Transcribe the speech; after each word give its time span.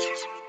Jesus. 0.00 0.39